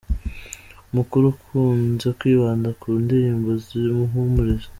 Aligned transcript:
Umukuru 0.91 1.25
akunze 1.33 2.07
kwibanda 2.19 2.69
ku 2.81 2.87
ndirimbo 3.03 3.49
zihumuriza. 3.65 4.67